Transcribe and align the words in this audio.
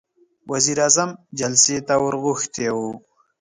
وزير 0.51 0.77
اعظم 0.83 1.09
جلسې 1.39 1.75
ته 1.87 1.93
ور 2.03 2.15
غوښتی 2.23 2.67
و. 2.73 2.79